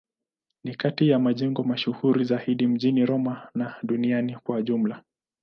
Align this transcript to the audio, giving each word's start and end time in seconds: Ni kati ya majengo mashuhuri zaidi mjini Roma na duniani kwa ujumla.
Ni 0.63 0.75
kati 0.75 1.09
ya 1.09 1.19
majengo 1.19 1.63
mashuhuri 1.63 2.23
zaidi 2.23 2.67
mjini 2.67 3.05
Roma 3.05 3.49
na 3.55 3.75
duniani 3.83 4.35
kwa 4.35 4.57
ujumla. 4.57 5.03